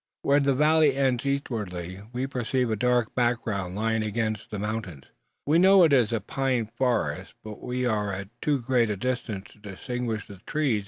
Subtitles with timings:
[0.23, 5.03] Where the valley ends eastwardly, we perceive a dark background lying up against the mountains.
[5.45, 9.51] We know it is a pine forest, but we are at too great a distance
[9.51, 10.79] to distinguish the trees.